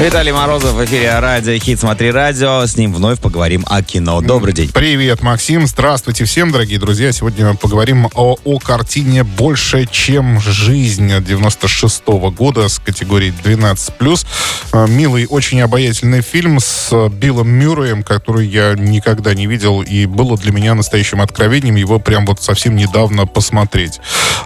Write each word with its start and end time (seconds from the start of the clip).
Виталий 0.00 0.32
Морозов 0.32 0.72
в 0.72 0.84
эфире 0.86 1.18
Радио 1.18 1.58
Хит 1.58 1.78
Смотри 1.78 2.10
Радио. 2.10 2.64
С 2.66 2.74
ним 2.78 2.94
вновь 2.94 3.20
поговорим 3.20 3.66
о 3.68 3.82
кино. 3.82 4.22
Добрый 4.22 4.54
день. 4.54 4.70
Привет, 4.72 5.22
Максим. 5.22 5.66
Здравствуйте 5.66 6.24
всем, 6.24 6.50
дорогие 6.50 6.78
друзья. 6.78 7.12
Сегодня 7.12 7.52
поговорим 7.54 8.08
о, 8.14 8.38
о 8.42 8.58
картине 8.58 9.24
«Больше, 9.24 9.84
чем 9.84 10.40
жизнь» 10.40 11.12
96 11.22 12.02
-го 12.06 12.30
года 12.30 12.70
с 12.70 12.78
категорией 12.78 13.34
12+. 13.44 14.26
Э, 14.72 14.86
Милый, 14.88 15.26
очень 15.26 15.60
обаятельный 15.60 16.22
фильм 16.22 16.60
с 16.60 17.10
Биллом 17.10 17.50
Мюрреем, 17.50 18.02
который 18.02 18.46
я 18.46 18.72
никогда 18.72 19.34
не 19.34 19.46
видел, 19.46 19.82
и 19.82 20.06
было 20.06 20.38
для 20.38 20.52
меня 20.52 20.74
настоящим 20.74 21.20
откровением 21.20 21.76
его 21.76 21.98
прям 21.98 22.24
вот 22.24 22.42
совсем 22.42 22.74
недавно 22.74 23.26
посмотреть. 23.26 24.00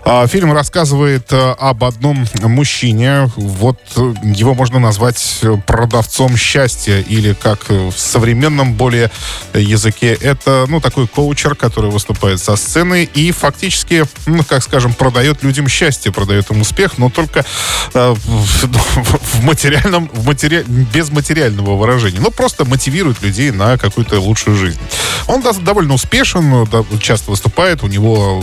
А, 0.04 0.26
Фильм 0.26 0.52
рассказывает 0.52 1.32
э, 1.32 1.54
об 1.60 1.84
одном 1.84 2.26
мужчине. 2.42 3.30
Вот 3.36 3.78
э, 3.96 4.14
его 4.24 4.54
можно 4.54 4.80
назвать 4.80 5.43
продавцом 5.66 6.36
счастья, 6.36 7.00
или 7.00 7.34
как 7.34 7.68
в 7.68 7.92
современном 7.96 8.74
более 8.74 9.10
языке, 9.52 10.16
это, 10.20 10.66
ну, 10.68 10.80
такой 10.80 11.06
коучер, 11.06 11.54
который 11.54 11.90
выступает 11.90 12.40
со 12.40 12.56
сцены 12.56 13.04
и 13.04 13.30
фактически, 13.32 14.04
ну, 14.26 14.42
как 14.44 14.62
скажем, 14.62 14.94
продает 14.94 15.42
людям 15.42 15.68
счастье, 15.68 16.12
продает 16.12 16.50
им 16.50 16.60
успех, 16.60 16.98
но 16.98 17.10
только 17.10 17.44
э, 17.94 18.14
в, 18.14 18.66
в 18.66 19.44
материальном, 19.44 20.10
в 20.12 20.26
матери... 20.26 20.64
без 20.66 21.10
материального 21.10 21.76
выражения. 21.76 22.20
Ну, 22.20 22.30
просто 22.30 22.64
мотивирует 22.64 23.22
людей 23.22 23.50
на 23.50 23.78
какую-то 23.78 24.20
лучшую 24.20 24.56
жизнь. 24.56 24.80
Он 25.26 25.42
довольно 25.62 25.94
успешен, 25.94 26.66
часто 27.00 27.30
выступает, 27.30 27.82
у 27.82 27.86
него 27.86 28.42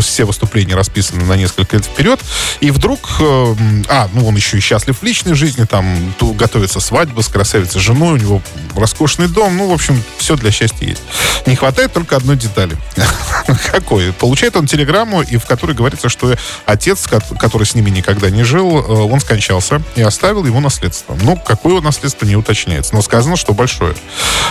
все 0.00 0.24
выступления 0.24 0.74
расписаны 0.74 1.24
на 1.24 1.34
несколько 1.34 1.76
лет 1.76 1.84
вперед, 1.84 2.20
и 2.60 2.70
вдруг, 2.70 3.08
э, 3.20 3.54
а, 3.88 4.08
ну, 4.12 4.26
он 4.26 4.36
еще 4.36 4.58
и 4.58 4.60
счастлив 4.60 4.98
в 4.98 5.02
личной 5.02 5.34
жизни, 5.34 5.64
там, 5.64 6.14
готовится 6.32 6.80
свадьба 6.80 7.20
с 7.20 7.28
красавицей 7.28 7.80
женой, 7.80 8.14
у 8.14 8.16
него 8.16 8.42
роскошный 8.76 9.28
дом, 9.28 9.56
ну, 9.56 9.68
в 9.68 9.72
общем, 9.72 10.02
все 10.18 10.36
для 10.36 10.50
счастья 10.50 10.86
есть. 10.86 11.02
Не 11.46 11.56
хватает 11.56 11.92
только 11.92 12.16
одной 12.16 12.36
детали. 12.36 12.76
Какой? 13.72 14.12
Получает 14.12 14.56
он 14.56 14.66
телеграмму, 14.66 15.22
и 15.22 15.36
в 15.36 15.46
которой 15.46 15.74
говорится, 15.74 16.08
что 16.08 16.34
отец, 16.66 17.06
ко- 17.06 17.22
который 17.38 17.64
с 17.64 17.74
ними 17.74 17.90
никогда 17.90 18.30
не 18.30 18.42
жил, 18.44 18.78
э, 18.78 18.80
он 18.82 19.20
скончался 19.20 19.82
и 19.96 20.02
оставил 20.02 20.44
ему 20.44 20.60
наследство. 20.60 21.16
Ну, 21.22 21.36
какое 21.36 21.80
наследство 21.80 22.26
не 22.26 22.36
уточняется, 22.36 22.94
но 22.94 23.02
сказано, 23.02 23.36
что 23.36 23.52
большое. 23.54 23.94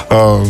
Э, 0.10 0.46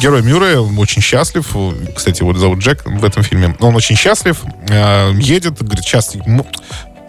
Герой 0.00 0.22
Мюррея 0.22 0.60
очень 0.60 1.02
счастлив, 1.02 1.46
кстати, 1.94 2.20
его 2.22 2.34
зовут 2.34 2.58
Джек 2.60 2.82
в 2.84 3.04
этом 3.04 3.22
фильме, 3.22 3.56
он 3.60 3.74
очень 3.74 3.96
счастлив, 3.96 4.38
э, 4.68 5.12
едет, 5.18 5.62
говорит, 5.62 5.84
сейчас 5.84 6.14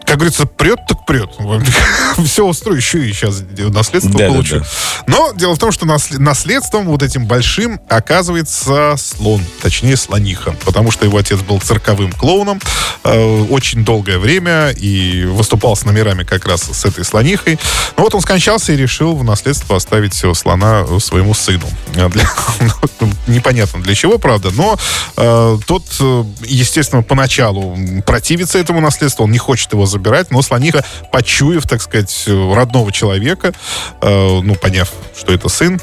как 0.10 0.18
говорится, 0.18 0.48
прет 0.48 0.80
так 0.88 1.06
прет. 1.06 1.30
Все 2.26 2.44
устрою, 2.44 2.78
еще 2.78 3.08
и 3.08 3.14
сейчас 3.14 3.44
наследство 3.58 4.12
Да-да-да. 4.14 4.32
получу. 4.34 4.64
Но 5.06 5.32
дело 5.34 5.54
в 5.56 5.60
том, 5.60 5.72
что 5.72 5.86
насле- 5.86 6.18
наследством 6.18 6.86
вот 6.86 7.04
этим 7.04 7.28
большим 7.28 7.80
оказывается 7.88 8.96
слон, 8.98 9.40
точнее 9.62 9.96
слониха, 9.98 10.56
потому 10.66 10.90
что 10.90 11.06
его 11.06 11.18
отец 11.20 11.40
был 11.42 11.62
цирковым 11.62 12.12
клоуном 12.12 12.60
э, 13.04 13.42
очень 13.52 13.86
долгое 13.86 14.18
время 14.18 14.72
и 14.72 15.26
выступал 15.26 15.76
с 15.76 15.86
номерами 15.86 16.24
как 16.24 16.46
раз 16.48 16.64
с 16.64 16.86
этой 16.86 17.06
слонихой. 17.06 17.60
Но 17.96 18.04
вот 18.04 18.16
он 18.16 18.22
скончался 18.22 18.74
и 18.74 18.78
решил 18.78 19.16
в 19.16 19.24
наследство 19.24 19.76
оставить 19.76 20.24
э, 20.24 20.34
слона 20.34 20.86
э, 20.90 20.98
своему 21.00 21.36
сыну. 21.36 21.68
Для- 21.94 22.10
ну, 23.00 23.12
непонятно 23.30 23.82
для 23.82 23.96
чего, 23.96 24.18
правда, 24.18 24.52
но 24.52 24.78
э, 25.18 25.58
тот, 25.66 25.84
э, 26.00 26.24
естественно, 26.46 27.04
поначалу 27.04 27.78
противится 28.06 28.60
этому 28.60 28.82
наследству, 28.82 29.24
он 29.24 29.32
не 29.32 29.38
хочет 29.38 29.72
его 29.74 29.86
забирать, 29.86 30.32
но 30.32 30.42
слониха, 30.42 30.84
почуяв, 31.12 31.68
так 31.68 31.82
сказать, 31.82 32.26
родного 32.28 32.92
человека, 32.92 33.54
э, 34.02 34.40
ну, 34.42 34.56
поняв, 34.56 34.92
что 35.18 35.34
это 35.34 35.50
сын, 35.50 35.80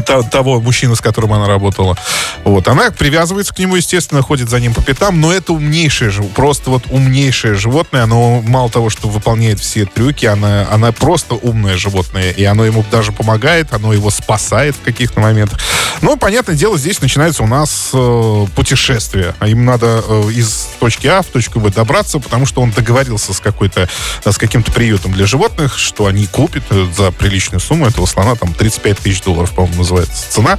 того 0.00 0.60
мужчины, 0.60 0.96
с 0.96 1.00
которым 1.00 1.32
она 1.32 1.46
работала. 1.46 1.96
Вот. 2.44 2.68
Она 2.68 2.90
привязывается 2.90 3.54
к 3.54 3.58
нему, 3.58 3.76
естественно, 3.76 4.22
ходит 4.22 4.48
за 4.48 4.60
ним 4.60 4.74
по 4.74 4.82
пятам, 4.82 5.20
но 5.20 5.32
это 5.32 5.52
умнейшее, 5.52 6.10
жив- 6.10 6.30
просто 6.30 6.70
вот 6.70 6.84
умнейшее 6.90 7.54
животное. 7.54 8.04
Оно 8.04 8.40
мало 8.42 8.70
того, 8.70 8.90
что 8.90 9.08
выполняет 9.08 9.60
все 9.60 9.84
трюки, 9.84 10.26
она, 10.26 10.66
она 10.70 10.92
просто 10.92 11.34
умное 11.34 11.76
животное, 11.76 12.30
и 12.30 12.44
оно 12.44 12.64
ему 12.64 12.84
даже 12.90 13.12
помогает, 13.12 13.72
оно 13.72 13.92
его 13.92 14.10
спасает 14.10 14.76
в 14.76 14.82
каких-то 14.82 15.20
моментах. 15.20 15.60
Но, 16.00 16.16
понятное 16.16 16.56
дело, 16.56 16.78
здесь 16.78 17.00
начинается 17.00 17.42
у 17.42 17.46
нас 17.46 17.90
э, 17.92 18.46
путешествие. 18.56 19.34
А 19.38 19.48
Им 19.48 19.64
надо 19.64 20.02
э, 20.06 20.30
из 20.32 20.68
точки 20.80 21.06
А 21.06 21.22
в 21.22 21.26
точку 21.26 21.60
Б 21.60 21.70
добраться, 21.70 22.18
потому 22.18 22.46
что 22.46 22.60
он 22.60 22.70
договорился 22.70 23.32
с 23.32 23.40
какой-то, 23.40 23.88
с 24.24 24.36
каким-то 24.38 24.72
приютом 24.72 25.12
для 25.12 25.26
животных, 25.26 25.78
что 25.78 26.06
они 26.06 26.26
купят 26.26 26.64
э, 26.70 26.86
за 26.96 27.12
приличную 27.12 27.60
сумму 27.60 27.86
этого 27.86 28.06
слона, 28.06 28.34
там 28.34 28.52
35 28.52 28.98
тысяч 28.98 29.22
долларов, 29.22 29.52
по-моему, 29.52 29.81
называется 29.82 30.30
цена. 30.32 30.58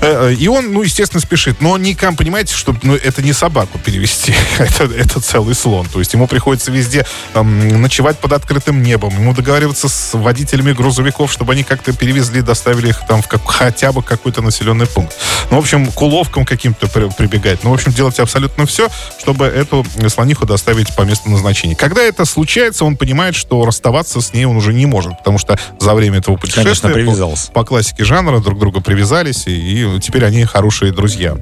Э, 0.00 0.30
э, 0.30 0.34
И 0.34 0.48
он, 0.48 0.72
ну, 0.72 0.82
естественно, 0.82 1.20
спешит. 1.20 1.60
Но 1.60 1.76
никак, 1.78 2.16
понимаете, 2.16 2.54
что 2.54 2.74
ну, 2.82 2.94
это 2.94 3.22
не 3.22 3.32
собаку 3.32 3.78
перевести, 3.78 4.34
это, 4.58 4.84
это 4.84 5.20
целый 5.20 5.54
слон. 5.54 5.86
То 5.86 5.98
есть 5.98 6.12
ему 6.14 6.26
приходится 6.26 6.70
везде 6.70 7.06
эм, 7.34 7.80
ночевать 7.82 8.18
под 8.18 8.32
открытым 8.32 8.82
небом, 8.82 9.12
ему 9.14 9.34
договариваться 9.34 9.88
с 9.88 10.14
водителями 10.14 10.72
грузовиков, 10.72 11.32
чтобы 11.32 11.52
они 11.52 11.62
как-то 11.64 11.92
перевезли, 11.92 12.40
доставили 12.42 12.88
их 12.88 13.00
там 13.08 13.22
в 13.22 13.28
как, 13.28 13.46
хотя 13.50 13.92
бы 13.92 14.02
какой-то 14.02 14.42
населенный 14.42 14.86
пункт. 14.86 15.14
Ну, 15.50 15.56
в 15.56 15.60
общем, 15.60 15.86
к 15.90 16.00
уловкам 16.00 16.44
каким-то 16.44 16.86
при- 16.88 17.10
прибегать. 17.10 17.64
Ну, 17.64 17.70
в 17.70 17.74
общем, 17.74 17.92
делать 17.92 18.18
абсолютно 18.20 18.66
все, 18.66 18.88
чтобы 19.20 19.46
эту 19.46 19.84
слониху 20.08 20.46
доставить 20.46 20.94
по 20.94 21.02
месту 21.02 21.28
назначения. 21.30 21.74
Когда 21.76 22.02
это 22.02 22.24
случается, 22.24 22.84
он 22.84 22.96
понимает, 22.96 23.34
что 23.34 23.64
расставаться 23.64 24.20
с 24.20 24.32
ней 24.32 24.44
он 24.44 24.56
уже 24.56 24.72
не 24.72 24.86
может, 24.86 25.18
потому 25.18 25.38
что 25.38 25.58
за 25.80 25.94
время 25.94 26.18
этого 26.18 26.36
путешествия 26.36 26.62
Конечно, 26.64 26.88
по- 26.90 26.94
привязался. 26.94 27.50
по 27.52 27.64
классике 27.64 28.04
жанра 28.04 28.38
друг 28.40 28.58
к 28.60 28.62
другу 28.62 28.82
привязались, 28.82 29.46
и, 29.46 29.52
и 29.96 30.00
теперь 30.00 30.24
они 30.24 30.44
хорошие 30.44 30.92
друзья. 30.92 31.36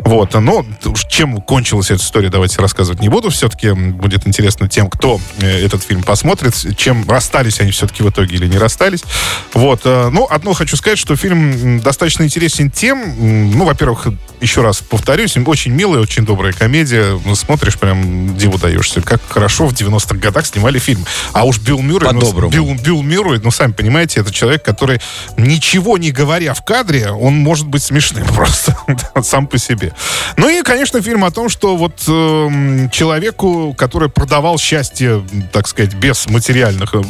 Вот, 0.00 0.34
но 0.34 0.66
чем 1.08 1.40
кончилась 1.40 1.90
эта 1.90 2.02
история, 2.02 2.28
давайте 2.28 2.60
рассказывать 2.60 3.00
не 3.00 3.08
буду. 3.08 3.30
Все-таки 3.30 3.70
будет 3.70 4.26
интересно 4.26 4.68
тем, 4.68 4.90
кто 4.90 5.20
э, 5.38 5.64
этот 5.64 5.84
фильм 5.84 6.02
посмотрит, 6.02 6.54
чем 6.76 7.08
расстались 7.08 7.60
они 7.60 7.70
все-таки 7.70 8.02
в 8.02 8.10
итоге 8.10 8.34
или 8.34 8.46
не 8.48 8.58
расстались. 8.58 9.04
Вот, 9.52 9.82
э, 9.84 10.08
ну, 10.10 10.26
одно 10.28 10.52
хочу 10.52 10.76
сказать, 10.76 10.98
что 10.98 11.14
фильм 11.14 11.80
достаточно 11.80 12.24
интересен 12.24 12.72
тем, 12.72 13.14
ну, 13.56 13.64
во-первых, 13.64 14.08
еще 14.40 14.62
раз 14.62 14.78
повторюсь, 14.78 15.36
очень 15.36 15.72
милая, 15.72 16.00
очень 16.00 16.24
добрая 16.24 16.52
комедия. 16.52 17.18
Ну, 17.24 17.34
Смотришь, 17.34 17.78
прям 17.78 18.36
диву 18.36 18.58
даешься. 18.58 19.00
Как 19.00 19.20
хорошо 19.28 19.66
в 19.66 19.72
90-х 19.72 20.16
годах 20.16 20.46
снимали 20.46 20.78
фильм. 20.78 21.04
А 21.32 21.44
уж 21.44 21.58
Билл 21.58 21.80
Мюррей... 21.80 22.10
ну, 22.12 22.20
По-доброму. 22.20 22.52
Билл, 22.52 22.74
Билл 22.74 23.02
Мюррей, 23.02 23.40
ну, 23.42 23.50
сами 23.50 23.72
понимаете, 23.72 24.20
это 24.20 24.32
человек, 24.32 24.62
который 24.62 25.00
ничего 25.36 25.98
не 25.98 26.10
говоря 26.10 26.54
в 26.54 26.63
кадре, 26.64 27.10
он 27.10 27.34
может 27.36 27.66
быть 27.66 27.82
смешным 27.82 28.26
просто 28.34 28.76
сам 29.22 29.46
по 29.46 29.58
себе. 29.58 29.92
Ну 30.36 30.48
и, 30.48 30.62
конечно, 30.62 31.00
фильм 31.02 31.24
о 31.24 31.30
том, 31.30 31.48
что 31.48 31.76
вот 31.76 32.02
эм, 32.08 32.90
человеку, 32.90 33.74
который 33.76 34.08
продавал 34.08 34.58
счастье, 34.58 35.24
так 35.52 35.68
сказать, 35.68 35.94
без 35.94 36.26
материальных, 36.26 36.94
э, 36.94 37.02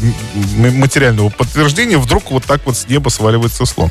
материального 0.57 1.29
подтверждения, 1.31 1.99
вдруг 1.99 2.31
вот 2.31 2.45
так 2.45 2.61
вот 2.67 2.77
с 2.77 2.89
неба 2.89 3.09
сваливается 3.09 3.65
слон. 3.67 3.91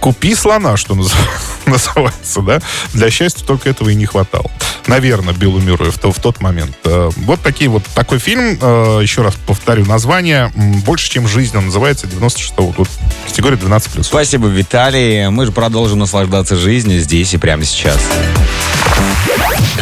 Купи 0.00 0.34
слона, 0.34 0.76
что 0.76 0.94
наз- 0.94 1.14
называется, 1.66 2.40
да? 2.42 2.60
Для 2.92 3.10
счастья 3.10 3.44
только 3.44 3.68
этого 3.68 3.90
и 3.90 3.94
не 3.94 4.06
хватало. 4.06 4.50
Наверное, 4.86 5.34
Биллу 5.34 5.60
Мюррею 5.60 5.90
в, 5.92 5.96
в 6.02 6.20
тот 6.20 6.40
момент. 6.40 6.76
Э, 6.84 7.10
Вот 7.16 7.40
такие 7.42 7.68
вот 7.68 7.84
такой 7.94 8.18
фильм. 8.18 8.58
э, 8.60 9.00
Еще 9.02 9.22
раз 9.22 9.34
повторю 9.46 9.84
название. 9.84 10.52
Больше, 10.86 11.10
чем 11.10 11.26
жизнь. 11.28 11.56
Он 11.56 11.66
называется 11.66 12.06
96-го 12.06 12.68
года. 12.72 12.90
Категория 13.26 13.56
12+. 13.56 14.02
Спасибо, 14.04 14.46
Виталий. 14.48 14.85
Мы 14.86 15.46
же 15.46 15.50
продолжим 15.50 15.98
наслаждаться 15.98 16.54
жизнью 16.54 17.00
здесь 17.00 17.34
и 17.34 17.38
прямо 17.38 17.64
сейчас. 17.64 17.98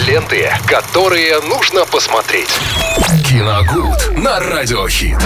Ленты, 0.06 0.50
которые 0.66 1.40
нужно 1.42 1.84
посмотреть. 1.84 2.48
Киногуд 3.28 4.16
на 4.16 4.40
Радиохит. 4.40 5.18